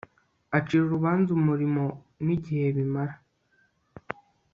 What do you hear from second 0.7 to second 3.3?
urubanza umurimo nigihe bimara